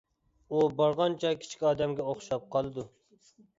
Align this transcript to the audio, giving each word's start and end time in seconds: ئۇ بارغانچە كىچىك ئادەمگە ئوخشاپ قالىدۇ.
ئۇ 0.51 0.61
بارغانچە 0.79 1.33
كىچىك 1.43 1.63
ئادەمگە 1.69 2.09
ئوخشاپ 2.09 2.51
قالىدۇ. 2.59 2.89